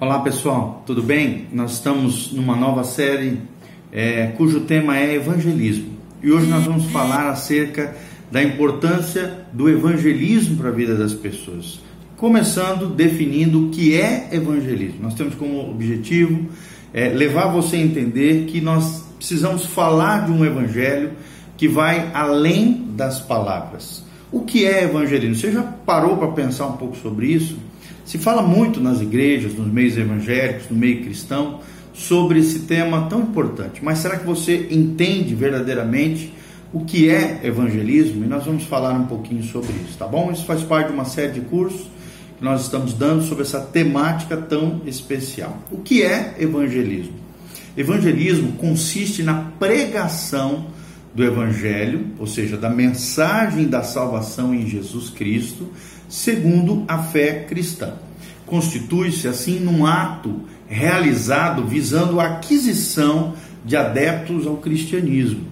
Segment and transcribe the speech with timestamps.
[0.00, 1.48] Olá pessoal, tudo bem?
[1.52, 3.40] Nós estamos numa nova série
[3.90, 5.88] é, cujo tema é evangelismo
[6.22, 7.96] e hoje nós vamos falar acerca
[8.30, 11.80] da importância do evangelismo para a vida das pessoas.
[12.16, 15.00] Começando definindo o que é evangelismo.
[15.02, 16.46] Nós temos como objetivo
[16.94, 21.10] é, levar você a entender que nós precisamos falar de um evangelho
[21.56, 24.04] que vai além das palavras.
[24.30, 25.34] O que é evangelismo?
[25.34, 27.56] Você já parou para pensar um pouco sobre isso?
[28.08, 31.60] Se fala muito nas igrejas, nos meios evangélicos, no meio cristão,
[31.92, 33.84] sobre esse tema tão importante.
[33.84, 36.32] Mas será que você entende verdadeiramente
[36.72, 38.24] o que é evangelismo?
[38.24, 40.32] E nós vamos falar um pouquinho sobre isso, tá bom?
[40.32, 41.82] Isso faz parte de uma série de cursos
[42.38, 45.58] que nós estamos dando sobre essa temática tão especial.
[45.70, 47.12] O que é evangelismo?
[47.76, 50.68] Evangelismo consiste na pregação
[51.14, 55.68] do Evangelho, ou seja, da mensagem da salvação em Jesus Cristo,
[56.08, 57.94] segundo a fé cristã.
[58.46, 63.34] Constitui-se assim num ato realizado visando a aquisição
[63.64, 65.44] de adeptos ao cristianismo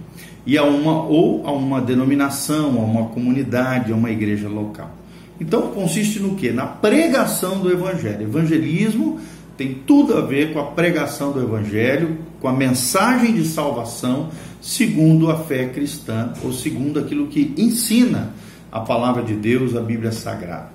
[0.45, 4.91] e a uma ou a uma denominação, a uma comunidade, a uma igreja local.
[5.39, 6.51] Então consiste no que?
[6.51, 8.23] Na pregação do evangelho.
[8.23, 9.19] Evangelismo
[9.55, 14.29] tem tudo a ver com a pregação do evangelho, com a mensagem de salvação,
[14.61, 18.33] segundo a fé cristã ou segundo aquilo que ensina
[18.71, 20.69] a palavra de Deus, a Bíblia Sagrada.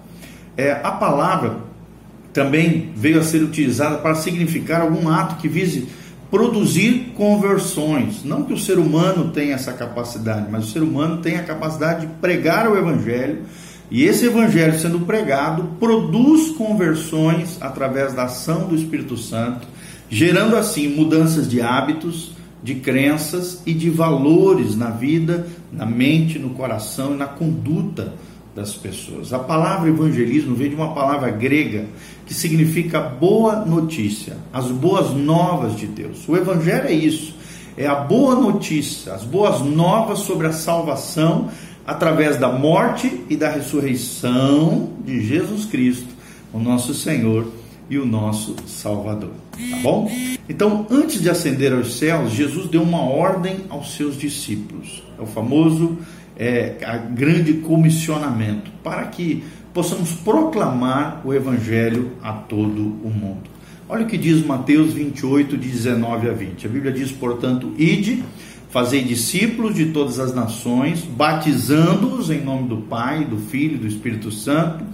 [0.57, 1.57] É, a palavra
[2.33, 5.89] também veio a ser utilizada para significar algum ato que vise
[6.31, 8.25] produzir conversões.
[8.25, 12.07] Não que o ser humano tenha essa capacidade, mas o ser humano tem a capacidade
[12.07, 13.43] de pregar o Evangelho.
[13.91, 19.69] E esse Evangelho sendo pregado produz conversões através da ação do Espírito Santo,
[20.09, 22.33] gerando assim mudanças de hábitos,
[22.63, 28.15] de crenças e de valores na vida, na mente, no coração e na conduta
[28.55, 29.33] das pessoas.
[29.33, 31.87] A palavra evangelismo vem de uma palavra grega
[32.27, 36.29] que significa boa notícia, as boas novas de Deus.
[36.29, 37.35] O evangelho é isso,
[37.77, 41.49] é a boa notícia, as boas novas sobre a salvação
[41.87, 46.09] através da morte e da ressurreição de Jesus Cristo,
[46.53, 47.47] o nosso Senhor
[47.91, 49.42] e o nosso Salvador.
[49.53, 50.11] Tá bom?
[50.49, 55.03] Então, antes de ascender aos céus, Jesus deu uma ordem aos seus discípulos.
[55.19, 55.99] É o famoso
[56.37, 56.77] é,
[57.15, 63.51] grande comissionamento, para que possamos proclamar o Evangelho a todo o mundo.
[63.89, 66.67] Olha o que diz Mateus 28, de 19 a 20.
[66.67, 68.23] A Bíblia diz, portanto, ide,
[68.71, 73.87] fazei discípulos de todas as nações, batizando-os em nome do Pai, do Filho e do
[73.87, 74.85] Espírito Santo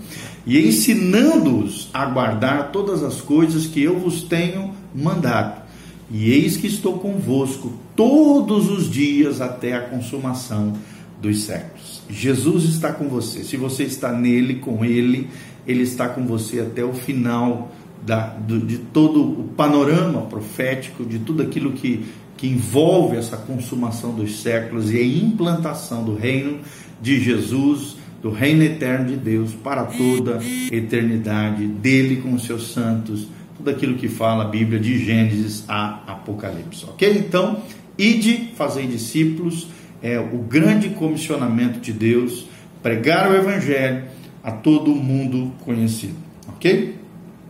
[0.46, 5.62] e ensinando-os a guardar todas as coisas que eu vos tenho mandado.
[6.10, 10.72] E eis que estou convosco todos os dias até a consumação
[11.20, 12.02] dos séculos.
[12.08, 13.44] Jesus está com você.
[13.44, 15.28] Se você está nele, com ele,
[15.66, 17.70] ele está com você até o final
[18.06, 22.06] da, do, de todo o panorama profético, de tudo aquilo que,
[22.38, 26.60] que envolve essa consumação dos séculos e a implantação do reino
[27.02, 30.40] de Jesus do reino eterno de Deus para toda
[30.70, 36.00] eternidade, dele com os seus santos, tudo aquilo que fala a Bíblia de Gênesis a
[36.06, 37.10] Apocalipse, ok?
[37.18, 37.62] Então,
[37.96, 39.68] ide, fazer discípulos,
[40.02, 42.46] é o grande comissionamento de Deus,
[42.82, 44.04] pregar o Evangelho
[44.42, 46.16] a todo o mundo conhecido,
[46.48, 46.96] ok?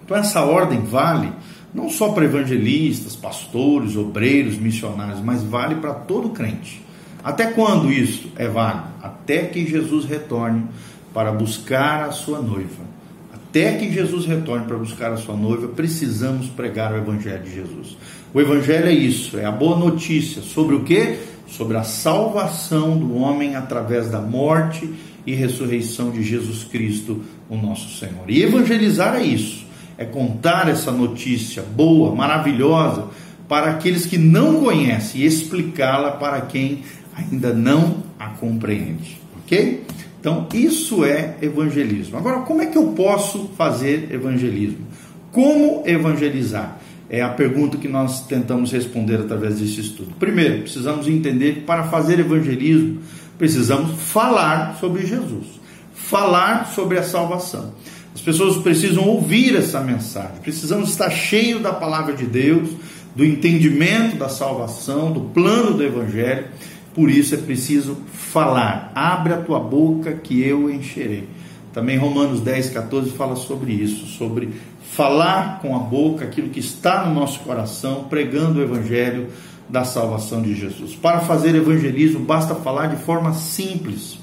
[0.04, 1.30] Então, essa ordem vale
[1.72, 6.82] não só para evangelistas, pastores, obreiros, missionários, mas vale para todo crente.
[7.22, 8.88] Até quando isso é válido?
[9.02, 10.64] Até que Jesus retorne
[11.12, 12.88] para buscar a sua noiva.
[13.32, 17.96] Até que Jesus retorne para buscar a sua noiva, precisamos pregar o Evangelho de Jesus.
[18.32, 21.18] O Evangelho é isso, é a boa notícia sobre o que?
[21.46, 24.92] Sobre a salvação do homem através da morte
[25.26, 28.24] e ressurreição de Jesus Cristo, o nosso Senhor.
[28.28, 33.06] E evangelizar é isso, é contar essa notícia boa, maravilhosa,
[33.48, 36.82] para aqueles que não conhecem e explicá-la para quem
[37.18, 39.84] ainda não a compreende, ok?
[40.20, 42.16] Então, isso é evangelismo.
[42.16, 44.86] Agora, como é que eu posso fazer evangelismo?
[45.32, 46.78] Como evangelizar?
[47.10, 50.12] É a pergunta que nós tentamos responder através desse estudo.
[50.18, 53.00] Primeiro, precisamos entender que para fazer evangelismo,
[53.38, 55.46] precisamos falar sobre Jesus,
[55.94, 57.72] falar sobre a salvação.
[58.14, 62.68] As pessoas precisam ouvir essa mensagem, precisamos estar cheio da palavra de Deus,
[63.14, 66.46] do entendimento da salvação, do plano do evangelho
[66.98, 68.90] por isso é preciso falar.
[68.92, 71.28] Abre a tua boca que eu encherei.
[71.72, 74.48] Também Romanos 10, 14 fala sobre isso, sobre
[74.82, 79.28] falar com a boca aquilo que está no nosso coração, pregando o evangelho
[79.68, 80.96] da salvação de Jesus.
[80.96, 84.18] Para fazer evangelismo, basta falar de forma simples,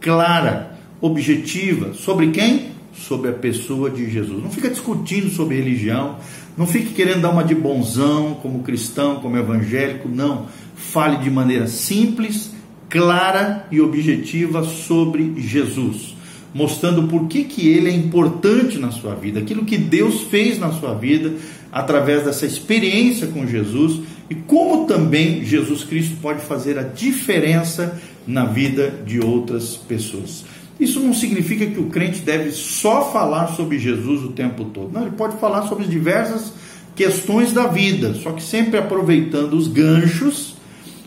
[0.00, 1.92] clara, objetiva.
[1.92, 2.72] Sobre quem?
[2.96, 4.42] sobre a pessoa de Jesus.
[4.42, 6.16] Não fica discutindo sobre religião,
[6.56, 10.46] não fique querendo dar uma de bonzão como cristão, como evangélico, não.
[10.74, 12.50] Fale de maneira simples,
[12.88, 16.14] clara e objetiva sobre Jesus,
[16.52, 20.72] mostrando por que, que ele é importante na sua vida, aquilo que Deus fez na
[20.72, 21.34] sua vida
[21.72, 24.00] através dessa experiência com Jesus
[24.30, 30.44] e como também Jesus Cristo pode fazer a diferença na vida de outras pessoas.
[30.78, 34.92] Isso não significa que o crente deve só falar sobre Jesus o tempo todo.
[34.92, 36.52] Não, ele pode falar sobre diversas
[36.96, 40.53] questões da vida, só que sempre aproveitando os ganchos,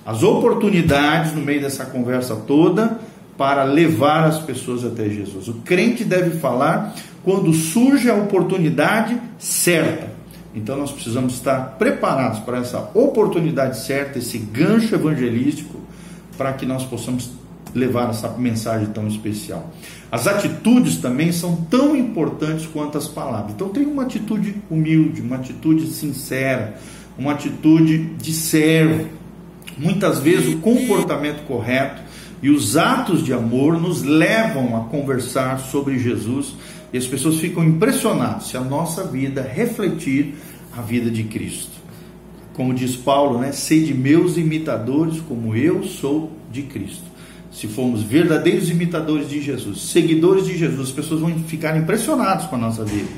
[0.07, 2.97] as oportunidades no meio dessa conversa toda
[3.37, 5.49] para levar as pessoas até Jesus.
[5.49, 6.95] O crente deve falar
[7.25, 10.15] quando surge a oportunidade certa.
[10.55, 15.77] Então nós precisamos estar preparados para essa oportunidade certa, esse gancho evangelístico,
[16.37, 17.29] para que nós possamos
[17.75, 19.71] levar essa mensagem tão especial.
[20.09, 23.51] As atitudes também são tão importantes quanto as palavras.
[23.51, 26.75] Então tem uma atitude humilde, uma atitude sincera,
[27.19, 29.17] uma atitude de servo.
[29.77, 32.01] Muitas vezes o comportamento correto
[32.41, 36.55] e os atos de amor nos levam a conversar sobre Jesus
[36.91, 40.35] e as pessoas ficam impressionadas se a nossa vida refletir
[40.75, 41.77] a vida de Cristo.
[42.53, 43.51] Como diz Paulo, né?
[43.51, 47.17] Sede meus imitadores, como eu sou de Cristo
[47.57, 52.55] se formos verdadeiros imitadores de Jesus, seguidores de Jesus, as pessoas vão ficar impressionadas com
[52.55, 53.09] a nossa vida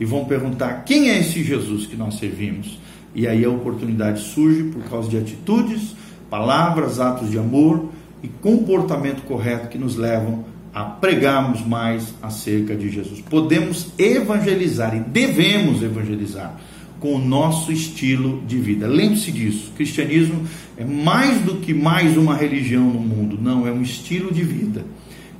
[0.00, 2.78] e vão perguntar: quem é esse Jesus que nós servimos?
[3.14, 5.94] E aí a oportunidade surge por causa de atitudes,
[6.32, 7.90] palavras, atos de amor
[8.22, 13.20] e comportamento correto que nos levam a pregarmos mais acerca de Jesus.
[13.20, 16.58] Podemos evangelizar e devemos evangelizar
[16.98, 18.86] com o nosso estilo de vida.
[18.86, 19.72] Lembre-se disso.
[19.72, 20.46] O cristianismo
[20.78, 23.38] é mais do que mais uma religião no mundo.
[23.38, 24.86] Não, é um estilo de vida.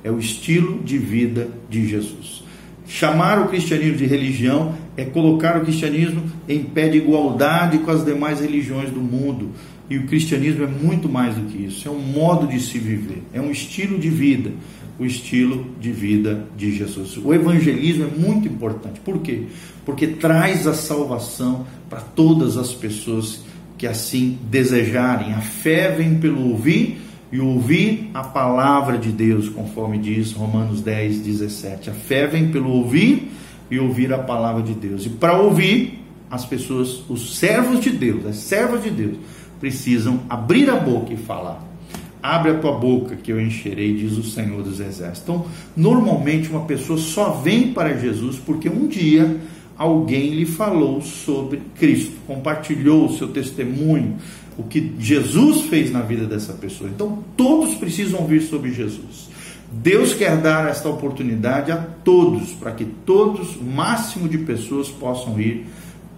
[0.03, 2.43] É o estilo de vida de Jesus.
[2.85, 8.05] Chamar o cristianismo de religião é colocar o cristianismo em pé de igualdade com as
[8.05, 9.49] demais religiões do mundo.
[9.89, 11.87] E o cristianismo é muito mais do que isso.
[11.87, 14.51] É um modo de se viver, é um estilo de vida
[14.97, 17.17] o estilo de vida de Jesus.
[17.17, 18.99] O evangelismo é muito importante.
[18.99, 19.43] Por quê?
[19.85, 23.41] Porque traz a salvação para todas as pessoas
[23.77, 25.33] que assim desejarem.
[25.33, 27.01] A fé vem pelo ouvir
[27.31, 31.89] e ouvir a palavra de Deus, conforme diz Romanos 10, 17.
[31.89, 33.31] A fé vem pelo ouvir
[33.71, 35.05] e ouvir a palavra de Deus.
[35.05, 39.17] E para ouvir, as pessoas, os servos de Deus, as servas de Deus,
[39.63, 41.63] precisam abrir a boca e falar.
[42.21, 45.21] Abre a tua boca que eu encherei, diz o Senhor dos Exércitos.
[45.23, 49.39] Então, normalmente uma pessoa só vem para Jesus porque um dia
[49.77, 54.17] alguém lhe falou sobre Cristo, compartilhou o seu testemunho,
[54.57, 56.89] o que Jesus fez na vida dessa pessoa.
[56.93, 59.29] Então, todos precisam ouvir sobre Jesus.
[59.71, 65.39] Deus quer dar esta oportunidade a todos, para que todos, o máximo de pessoas, possam
[65.39, 65.65] ir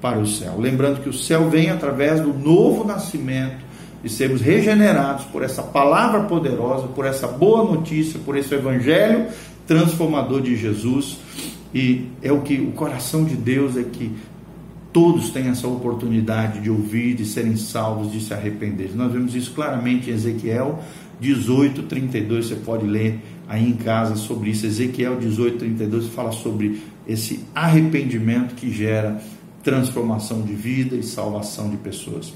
[0.06, 0.54] para o céu.
[0.60, 3.66] Lembrando que o céu vem através do novo nascimento
[4.04, 9.26] de sermos regenerados por essa palavra poderosa, por essa boa notícia, por esse evangelho
[9.66, 11.18] transformador de Jesus.
[11.74, 14.12] E é o que o coração de Deus é que
[14.94, 18.92] todos têm essa oportunidade de ouvir, de serem salvos, de se arrepender.
[18.94, 20.84] Nós vemos isso claramente em Ezequiel
[21.20, 22.46] 18, 32.
[22.46, 23.20] Você pode ler
[23.50, 24.68] aí em casa sobre isso.
[24.68, 29.20] Ezequiel 18, 32 fala sobre esse arrependimento que gera
[29.66, 32.32] transformação de vida e salvação de pessoas.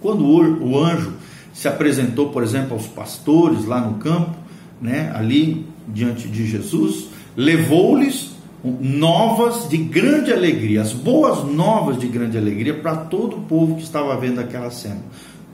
[0.00, 1.12] Quando o anjo
[1.54, 4.36] se apresentou, por exemplo, aos pastores lá no campo,
[4.82, 8.32] né, ali diante de Jesus, levou-lhes
[8.80, 13.84] novas de grande alegria, as boas novas de grande alegria para todo o povo que
[13.84, 15.00] estava vendo aquela cena.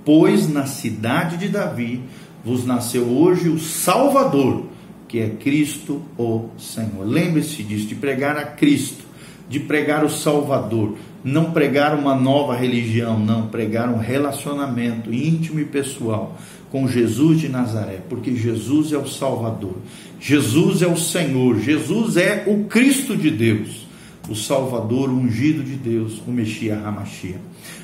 [0.06, 2.02] Pois na cidade de Davi
[2.42, 4.66] vos nasceu hoje o Salvador,
[5.06, 7.06] que é Cristo o Senhor.
[7.06, 9.03] Lembre-se disso, de pregar a Cristo,
[9.48, 15.64] de pregar o Salvador, não pregar uma nova religião, não, pregar um relacionamento íntimo e
[15.64, 16.36] pessoal
[16.70, 19.76] com Jesus de Nazaré, porque Jesus é o Salvador,
[20.20, 23.86] Jesus é o Senhor, Jesus é o Cristo de Deus,
[24.28, 27.36] o Salvador, o ungido de Deus, o Messias Hamashia.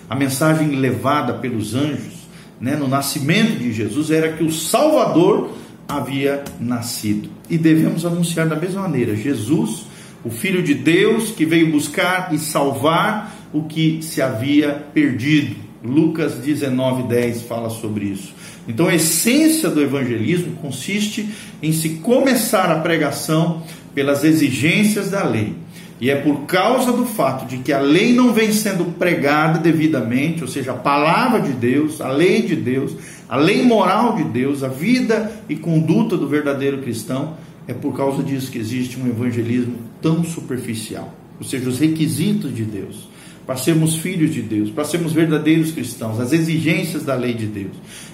[0.09, 2.21] A mensagem levada pelos anjos
[2.61, 5.53] né, no nascimento de Jesus era que o Salvador
[5.89, 7.31] havia nascido.
[7.49, 9.87] E devemos anunciar da mesma maneira: Jesus
[10.25, 15.57] o Filho de Deus que veio buscar e salvar o que se havia perdido.
[15.83, 18.35] Lucas 19:10 fala sobre isso.
[18.69, 21.29] Então a essência do evangelismo consiste
[21.63, 23.63] em se começar a pregação
[23.95, 25.55] pelas exigências da lei.
[26.01, 30.43] E é por causa do fato de que a lei não vem sendo pregada devidamente,
[30.43, 32.95] ou seja, a palavra de Deus, a lei de Deus,
[33.29, 37.35] a lei moral de Deus, a vida e conduta do verdadeiro cristão,
[37.71, 41.15] é por causa disso que existe um evangelismo tão superficial.
[41.39, 43.09] Ou seja, os requisitos de Deus
[43.47, 47.73] para sermos filhos de Deus, para sermos verdadeiros cristãos, as exigências da lei de Deus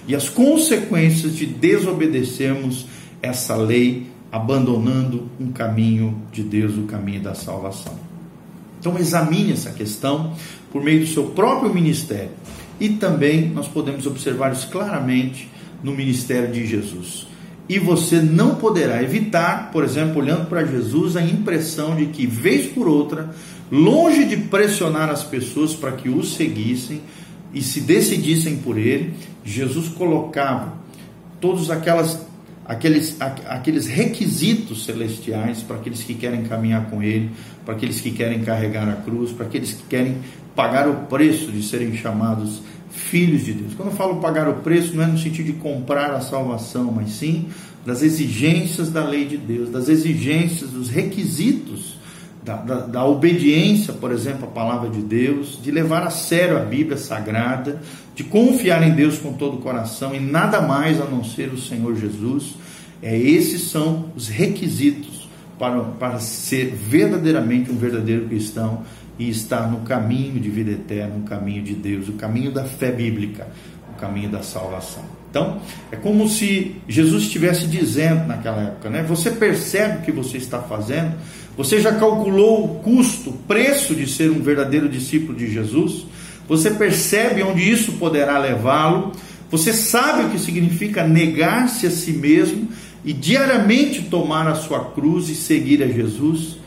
[0.08, 2.86] e as consequências de desobedecermos
[3.20, 7.98] essa lei, abandonando um caminho de Deus, o caminho da salvação.
[8.80, 10.32] Então examine essa questão
[10.72, 12.30] por meio do seu próprio ministério.
[12.80, 15.50] E também nós podemos observar isso claramente
[15.82, 17.26] no ministério de Jesus.
[17.68, 22.66] E você não poderá evitar, por exemplo, olhando para Jesus, a impressão de que, vez
[22.66, 23.30] por outra,
[23.70, 27.00] longe de pressionar as pessoas para que o seguissem
[27.52, 30.75] e se decidissem por ele, Jesus colocava
[31.40, 32.25] todos aquelas,
[32.64, 37.30] aqueles, aqueles requisitos celestiais para aqueles que querem caminhar com ele,
[37.64, 40.18] para aqueles que querem carregar a cruz, para aqueles que querem
[40.54, 42.62] pagar o preço de serem chamados
[42.96, 43.74] filhos de Deus.
[43.74, 47.10] Quando eu falo pagar o preço, não é no sentido de comprar a salvação, mas
[47.10, 47.46] sim
[47.84, 51.96] das exigências da lei de Deus, das exigências, dos requisitos
[52.42, 56.60] da, da, da, obediência, por exemplo, à palavra de Deus, de levar a sério a
[56.60, 57.80] Bíblia Sagrada,
[58.14, 61.58] de confiar em Deus com todo o coração e nada mais a não ser o
[61.58, 62.54] Senhor Jesus.
[63.02, 68.82] É, esses são os requisitos para, para ser verdadeiramente um verdadeiro cristão
[69.18, 72.90] e estar no caminho de vida eterna, no caminho de Deus, o caminho da fé
[72.90, 73.49] bíblica,
[73.94, 75.04] o caminho da salvação.
[75.30, 79.02] Então, é como se Jesus estivesse dizendo naquela época, né?
[79.02, 81.14] Você percebe o que você está fazendo?
[81.56, 86.06] Você já calculou o custo, o preço de ser um verdadeiro discípulo de Jesus?
[86.49, 89.12] Você percebe onde isso poderá levá-lo?
[89.50, 92.68] Você sabe o que significa negar-se a si mesmo
[93.04, 96.58] e diariamente tomar a sua cruz e seguir a Jesus?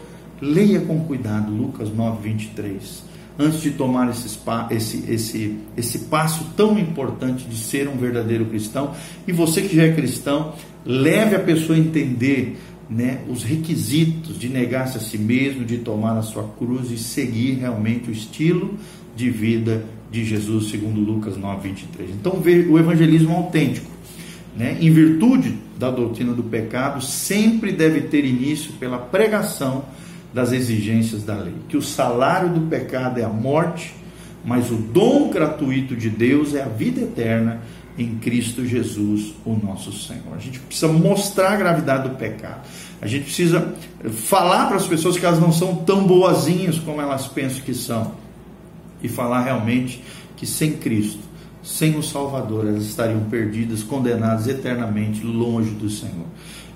[0.41, 4.38] Leia com cuidado Lucas 9, 23 antes de tomar esse,
[4.69, 8.93] esse, esse, esse passo tão importante de ser um verdadeiro cristão.
[9.25, 10.53] E você que já é cristão,
[10.86, 12.58] leve a pessoa a entender
[12.89, 17.53] né, os requisitos de negar-se a si mesmo, de tomar a sua cruz e seguir
[17.53, 18.77] realmente o estilo
[19.15, 22.10] de vida de Jesus, segundo Lucas 9, 23.
[22.10, 23.89] Então, o evangelismo autêntico,
[24.58, 29.86] né, em virtude da doutrina do pecado, sempre deve ter início pela pregação
[30.33, 31.55] das exigências da lei.
[31.67, 33.95] Que o salário do pecado é a morte,
[34.43, 37.62] mas o dom gratuito de Deus é a vida eterna
[37.98, 40.33] em Cristo Jesus, o nosso Senhor.
[40.33, 42.62] A gente precisa mostrar a gravidade do pecado.
[43.01, 43.74] A gente precisa
[44.12, 48.13] falar para as pessoas que elas não são tão boazinhas como elas pensam que são.
[49.01, 50.01] E falar realmente
[50.36, 51.19] que sem Cristo,
[51.62, 56.25] sem o Salvador, elas estariam perdidas, condenadas eternamente longe do Senhor.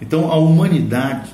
[0.01, 1.29] Então a humanidade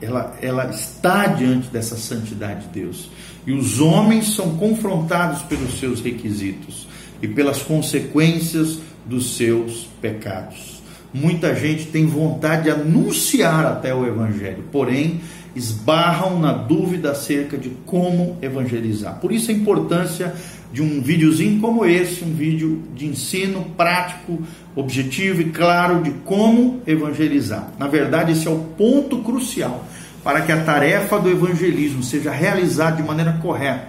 [0.00, 3.10] ela, ela está diante dessa santidade de Deus.
[3.46, 6.86] E os homens são confrontados pelos seus requisitos
[7.22, 10.80] e pelas consequências dos seus pecados.
[11.12, 15.20] Muita gente tem vontade de anunciar até o Evangelho, porém
[15.54, 19.18] esbarram na dúvida acerca de como evangelizar.
[19.20, 20.32] Por isso a importância
[20.72, 24.40] de um videozinho como esse, um vídeo de ensino prático,
[24.74, 27.72] objetivo e claro de como evangelizar.
[27.78, 29.84] Na verdade, esse é o ponto crucial
[30.22, 33.88] para que a tarefa do evangelismo seja realizada de maneira correta,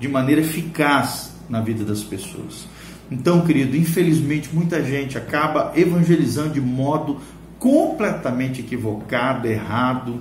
[0.00, 2.66] de maneira eficaz na vida das pessoas.
[3.10, 7.18] Então, querido, infelizmente muita gente acaba evangelizando de modo
[7.58, 10.20] completamente equivocado, errado,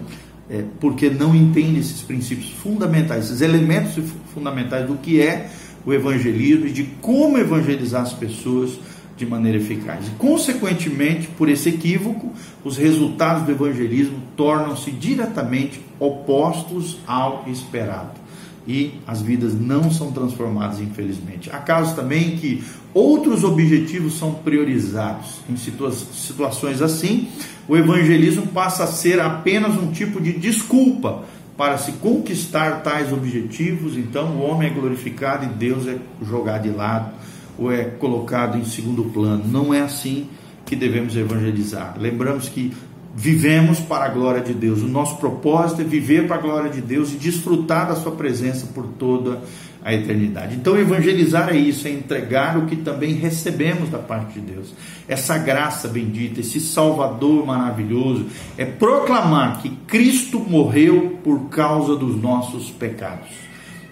[0.50, 5.50] é, porque não entende esses princípios fundamentais, esses elementos fundamentais do que é
[5.86, 8.80] o evangelismo e de como evangelizar as pessoas
[9.18, 10.08] de maneira eficaz.
[10.08, 18.26] E, consequentemente, por esse equívoco, os resultados do evangelismo tornam-se diretamente opostos ao esperado.
[18.68, 21.52] E as vidas não são transformadas, infelizmente.
[21.52, 22.64] Há casos também que
[22.94, 25.36] outros objetivos são priorizados.
[25.48, 27.28] Em situa situações assim,
[27.68, 31.26] o evangelismo passa a ser apenas um tipo de desculpa
[31.58, 33.98] para se conquistar tais objetivos.
[33.98, 37.14] Então, o homem é glorificado e Deus é jogado de lado
[37.58, 39.44] ou é colocado em segundo plano.
[39.48, 40.28] Não é assim
[40.66, 41.96] que devemos evangelizar.
[41.98, 42.74] Lembramos que
[43.16, 44.82] vivemos para a glória de Deus.
[44.82, 48.68] O nosso propósito é viver para a glória de Deus e desfrutar da Sua presença
[48.74, 49.42] por toda
[49.86, 50.56] a eternidade.
[50.56, 54.74] Então, evangelizar é isso, é entregar o que também recebemos da parte de Deus.
[55.08, 58.26] Essa graça bendita, esse Salvador maravilhoso,
[58.58, 63.30] é proclamar que Cristo morreu por causa dos nossos pecados.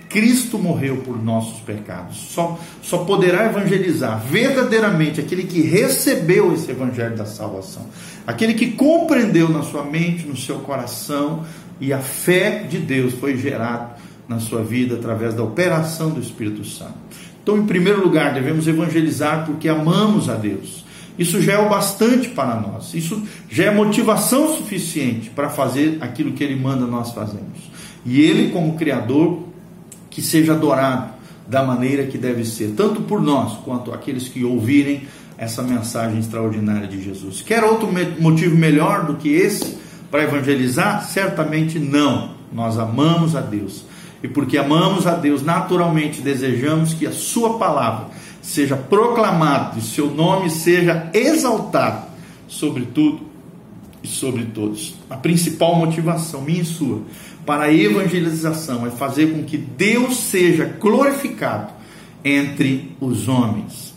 [0.09, 2.17] Cristo morreu por nossos pecados.
[2.17, 7.85] Só, só poderá evangelizar verdadeiramente aquele que recebeu esse evangelho da salvação,
[8.25, 11.45] aquele que compreendeu na sua mente, no seu coração,
[11.79, 13.92] e a fé de Deus foi gerada
[14.27, 16.94] na sua vida através da operação do Espírito Santo.
[17.42, 20.84] Então, em primeiro lugar, devemos evangelizar porque amamos a Deus.
[21.20, 22.94] Isso já é o bastante para nós.
[22.94, 27.72] Isso já é motivação suficiente para fazer aquilo que Ele manda nós fazermos.
[28.06, 29.44] E Ele, como Criador,
[30.10, 31.13] que seja adorado
[31.48, 35.06] da maneira que deve ser, tanto por nós quanto aqueles que ouvirem
[35.38, 37.42] essa mensagem extraordinária de Jesus.
[37.42, 37.89] Quer outro
[38.20, 39.77] motivo melhor do que esse
[40.10, 41.06] para evangelizar?
[41.06, 42.32] Certamente não.
[42.51, 43.86] Nós amamos a Deus.
[44.24, 48.08] E porque amamos a Deus, naturalmente desejamos que a Sua palavra
[48.42, 52.08] seja proclamada e seu nome seja exaltado
[52.48, 53.22] sobre tudo
[54.03, 54.96] e sobre todos.
[55.10, 57.01] A principal motivação, minha e sua,
[57.46, 61.72] para a evangelização é fazer com que Deus seja glorificado
[62.24, 63.94] entre os homens.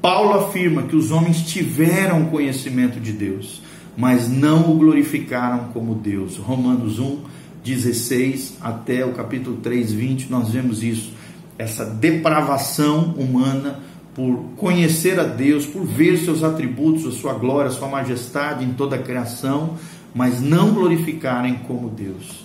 [0.00, 3.62] Paulo afirma que os homens tiveram conhecimento de Deus,
[3.96, 6.36] mas não o glorificaram como Deus.
[6.38, 7.18] Romanos 1,
[7.64, 11.12] 16 até o capítulo 3, 20, nós vemos isso.
[11.58, 13.80] Essa depravação humana
[14.14, 18.72] por conhecer a Deus, por ver seus atributos, a sua glória, a sua majestade em
[18.74, 19.76] toda a criação,
[20.14, 22.44] mas não glorificarem como Deus.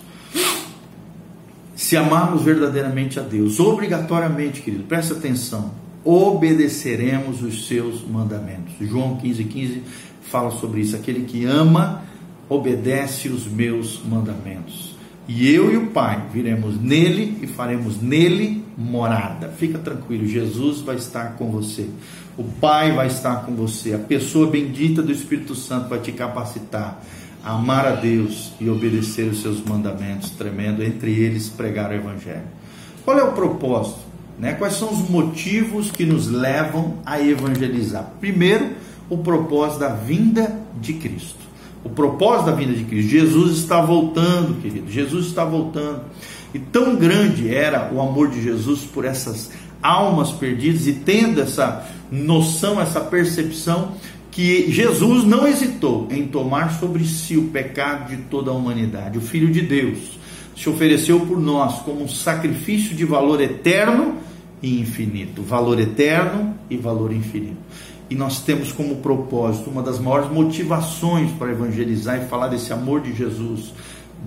[1.74, 5.72] Se amarmos verdadeiramente a Deus, obrigatoriamente, querido, presta atenção,
[6.04, 8.74] obedeceremos os seus mandamentos.
[8.80, 9.82] João 15, 15
[10.22, 10.96] fala sobre isso.
[10.96, 12.02] Aquele que ama,
[12.48, 14.97] obedece os meus mandamentos.
[15.28, 19.48] E eu e o Pai viremos nele e faremos nele morada.
[19.48, 21.86] Fica tranquilo, Jesus vai estar com você.
[22.38, 23.92] O Pai vai estar com você.
[23.92, 27.04] A pessoa bendita do Espírito Santo vai te capacitar
[27.44, 32.46] a amar a Deus e obedecer os seus mandamentos, tremendo, entre eles pregar o Evangelho.
[33.04, 34.00] Qual é o propósito?
[34.38, 34.54] Né?
[34.54, 38.12] Quais são os motivos que nos levam a evangelizar?
[38.18, 38.70] Primeiro,
[39.10, 41.47] o propósito da vinda de Cristo.
[41.84, 43.10] O propósito da vinda de Cristo.
[43.10, 44.90] Jesus está voltando, querido.
[44.90, 46.02] Jesus está voltando.
[46.52, 49.50] E tão grande era o amor de Jesus por essas
[49.82, 53.92] almas perdidas e tendo essa noção, essa percepção,
[54.30, 59.18] que Jesus não hesitou em tomar sobre si o pecado de toda a humanidade.
[59.18, 60.18] O Filho de Deus
[60.56, 64.16] se ofereceu por nós como um sacrifício de valor eterno
[64.62, 65.42] e infinito.
[65.42, 67.58] Valor eterno e valor infinito.
[68.10, 73.00] E nós temos como propósito, uma das maiores motivações para evangelizar e falar desse amor
[73.02, 73.72] de Jesus,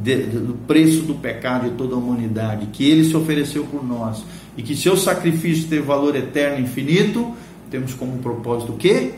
[0.03, 4.23] de, do preço do pecado de toda a humanidade, que ele se ofereceu por nós
[4.56, 7.34] e que seu sacrifício teve valor eterno e infinito,
[7.69, 9.13] temos como propósito o quê?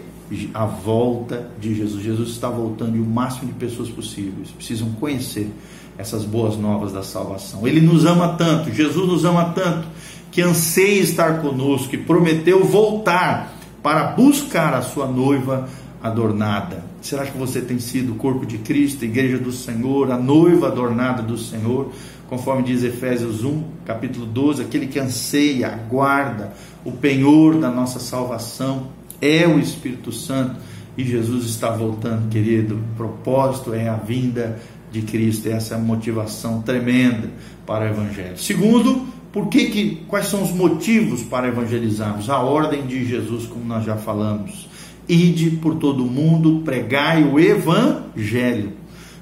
[0.54, 2.02] A volta de Jesus.
[2.02, 5.50] Jesus está voltando e o máximo de pessoas possíveis precisam conhecer
[5.98, 7.68] essas boas novas da salvação.
[7.68, 9.88] Ele nos ama tanto, Jesus nos ama tanto,
[10.32, 13.53] que anseia estar conosco, e prometeu voltar
[13.84, 15.68] para buscar a sua noiva
[16.02, 16.84] adornada.
[17.02, 20.68] Será que você tem sido o corpo de Cristo, a igreja do Senhor, a noiva
[20.68, 21.92] adornada do Senhor?
[22.30, 28.88] Conforme diz Efésios 1, capítulo 12, aquele que anseia, aguarda o penhor da nossa salvação
[29.22, 30.56] é o Espírito Santo
[30.98, 32.76] e Jesus está voltando, querido.
[32.76, 34.60] O propósito é a vinda
[34.92, 37.30] de Cristo, essa é a motivação tremenda
[37.66, 38.38] para o Evangelho.
[38.38, 42.30] Segundo, por que, que quais são os motivos para evangelizarmos?
[42.30, 44.70] A ordem de Jesus, como nós já falamos.
[45.10, 48.74] Ide por todo mundo, pregai o evangelho.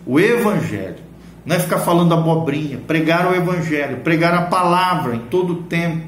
[0.05, 0.97] O evangelho.
[1.45, 6.05] Não é ficar falando abobrinha, pregar o evangelho, pregar a palavra em todo o tempo.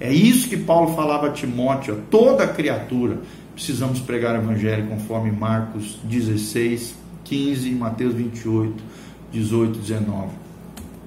[0.00, 3.20] É isso que Paulo falava a Timóteo, toda criatura
[3.54, 8.84] precisamos pregar o evangelho conforme Marcos 16, 15 e Mateus 28,
[9.32, 10.28] 18, 19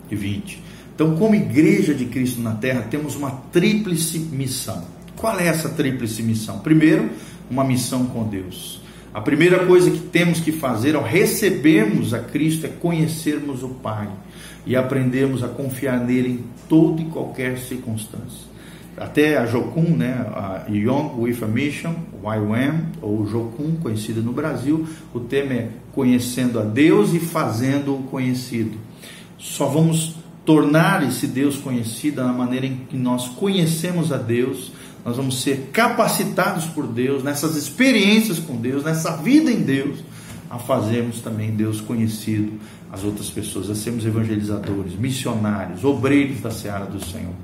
[0.10, 0.69] e 20.
[1.00, 4.84] Então, como igreja de Cristo na terra, temos uma tríplice missão.
[5.16, 6.60] Qual é essa tríplice missão?
[6.60, 7.10] Primeiro,
[7.50, 8.82] uma missão com Deus.
[9.14, 14.10] A primeira coisa que temos que fazer ao recebermos a Cristo é conhecermos o Pai
[14.66, 18.50] e aprendermos a confiar nele em toda e qualquer circunstância.
[18.98, 24.86] Até a Jocum, né, a Young with a Mission, YWAM, ou Jocum, conhecida no Brasil,
[25.14, 28.78] o tema é conhecendo a Deus e fazendo-o conhecido.
[29.38, 34.72] Só vamos tornar esse Deus conhecido na maneira em que nós conhecemos a Deus,
[35.06, 40.00] nós vamos ser capacitados por Deus, nessas experiências com Deus, nessa vida em Deus,
[40.50, 42.54] a fazermos também Deus conhecido
[42.92, 47.36] às outras pessoas, a sermos evangelizadores, missionários, obreiros da seara do Senhor.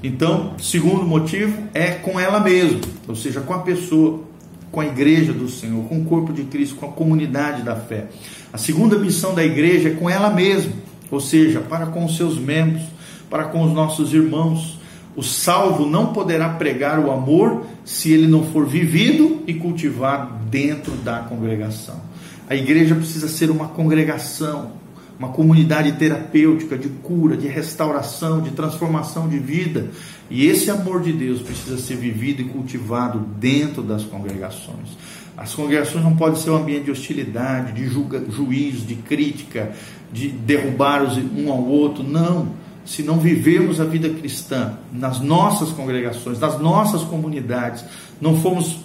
[0.00, 4.22] Então, segundo motivo é com ela mesma, ou seja, com a pessoa,
[4.70, 8.06] com a igreja do Senhor, com o corpo de Cristo, com a comunidade da fé.
[8.52, 12.38] A segunda missão da igreja é com ela mesma ou seja, para com os seus
[12.38, 12.82] membros,
[13.30, 14.78] para com os nossos irmãos.
[15.16, 20.92] O salvo não poderá pregar o amor se ele não for vivido e cultivado dentro
[20.92, 22.00] da congregação.
[22.48, 24.72] A igreja precisa ser uma congregação,
[25.18, 29.88] uma comunidade terapêutica de cura, de restauração, de transformação de vida.
[30.30, 34.96] E esse amor de Deus precisa ser vivido e cultivado dentro das congregações.
[35.38, 39.70] As congregações não podem ser um ambiente de hostilidade, de julga, juízo, de crítica,
[40.12, 41.02] de derrubar
[41.36, 42.02] um ao outro.
[42.02, 42.48] Não.
[42.84, 47.84] Se não vivemos a vida cristã nas nossas congregações, nas nossas comunidades,
[48.20, 48.80] não fomos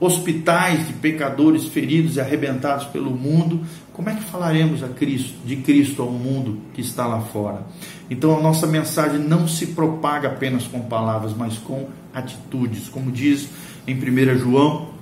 [0.00, 3.60] hospitais de pecadores feridos e arrebentados pelo mundo,
[3.92, 7.66] como é que falaremos a Cristo, de Cristo ao mundo que está lá fora?
[8.08, 12.88] Então a nossa mensagem não se propaga apenas com palavras, mas com atitudes.
[12.88, 13.48] Como diz
[13.86, 14.97] em 1 João,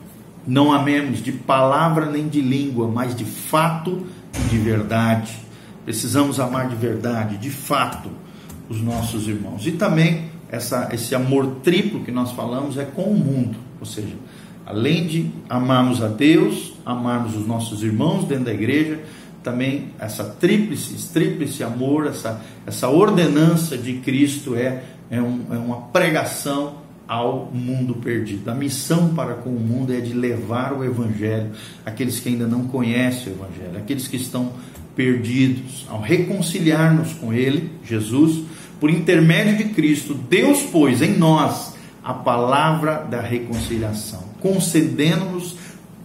[0.46, 5.36] não amemos de palavra nem de língua, mas de fato e de verdade.
[5.84, 8.10] Precisamos amar de verdade, de fato,
[8.68, 9.66] os nossos irmãos.
[9.66, 14.14] E também essa, esse amor triplo que nós falamos é com o mundo, ou seja,
[14.64, 19.00] além de amarmos a Deus, amarmos os nossos irmãos dentro da igreja,
[19.42, 25.82] também essa tríplice, tríplice amor, essa, essa ordenança de Cristo é, é, um, é uma
[25.82, 28.50] pregação ao mundo perdido.
[28.50, 31.52] A missão para com o mundo é de levar o Evangelho
[31.84, 34.52] àqueles que ainda não conhecem o Evangelho, aqueles que estão
[34.94, 35.86] perdidos.
[35.88, 38.44] Ao reconciliar-nos com Ele, Jesus,
[38.80, 45.56] por intermédio de Cristo, Deus pôs em nós a palavra da reconciliação, concedendo-nos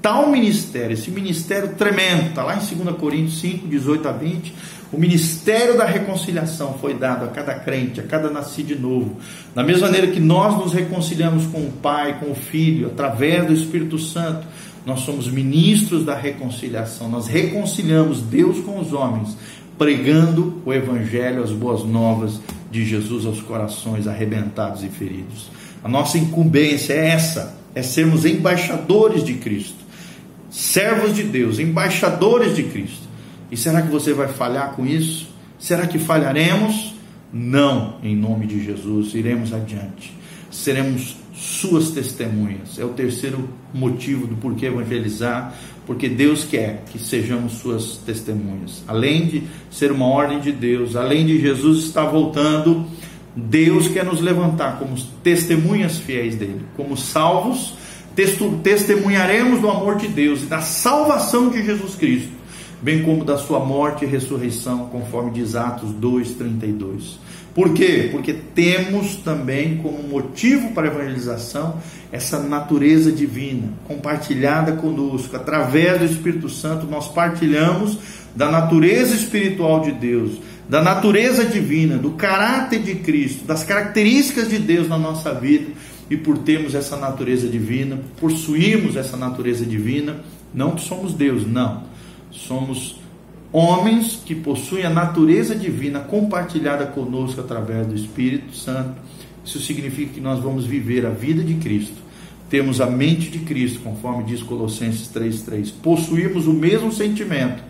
[0.01, 4.53] tal ministério, esse ministério tremendo, está lá em 2 Coríntios 5, 18 a 20.
[4.91, 9.17] O ministério da reconciliação foi dado a cada crente, a cada nascido de novo.
[9.55, 13.53] Da mesma maneira que nós nos reconciliamos com o Pai, com o Filho, através do
[13.53, 14.45] Espírito Santo,
[14.85, 17.07] nós somos ministros da reconciliação.
[17.07, 19.37] Nós reconciliamos Deus com os homens,
[19.77, 25.49] pregando o Evangelho, as boas novas de Jesus aos corações arrebentados e feridos.
[25.83, 29.80] A nossa incumbência é essa: é sermos embaixadores de Cristo,
[30.51, 33.09] servos de Deus, embaixadores de Cristo.
[33.49, 35.29] E será que você vai falhar com isso?
[35.57, 36.93] Será que falharemos?
[37.33, 40.13] Não, em nome de Jesus, iremos adiante.
[40.51, 42.77] Seremos suas testemunhas.
[42.77, 45.55] É o terceiro motivo do porquê evangelizar,
[45.87, 48.83] porque Deus quer que sejamos suas testemunhas.
[48.87, 52.85] Além de ser uma ordem de Deus, além de Jesus estar voltando,
[53.35, 57.75] Deus quer nos levantar como testemunhas fiéis dele, como salvos,
[58.15, 62.31] testemunharemos do amor de Deus e da salvação de Jesus Cristo,
[62.81, 67.19] bem como da sua morte e ressurreição, conforme diz Atos 2:32.
[67.53, 68.07] Por quê?
[68.11, 71.75] Porque temos também como motivo para a evangelização
[72.11, 75.35] essa natureza divina compartilhada conosco.
[75.35, 77.97] Através do Espírito Santo, nós partilhamos
[78.33, 80.31] da natureza espiritual de Deus,
[80.69, 85.71] da natureza divina, do caráter de Cristo, das características de Deus na nossa vida.
[86.11, 90.17] E por termos essa natureza divina, possuirmos essa natureza divina,
[90.53, 91.83] não que somos Deus, não.
[92.29, 92.99] Somos
[93.49, 98.95] homens que possuem a natureza divina compartilhada conosco através do Espírito Santo.
[99.45, 101.95] Isso significa que nós vamos viver a vida de Cristo.
[102.49, 105.71] Temos a mente de Cristo, conforme diz Colossenses 3:3.
[105.71, 107.63] Possuímos o mesmo sentimento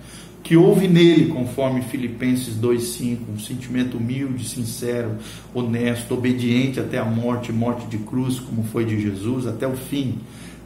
[0.52, 5.12] que houve nele, conforme Filipenses 2:5, um sentimento humilde, sincero,
[5.54, 10.16] honesto, obediente até a morte, morte de cruz, como foi de Jesus, até o fim.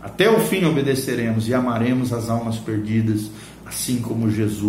[0.02, 3.30] Até o fim obedeceremos e amaremos as almas perdidas,
[3.63, 4.65] assim como Jesus